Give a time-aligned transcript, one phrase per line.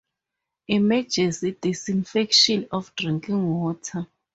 [0.67, 4.07] Emergency Disinfection of Drinking Water